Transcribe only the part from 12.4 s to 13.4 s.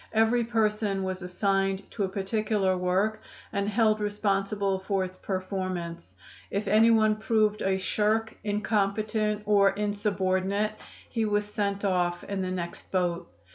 the next boat.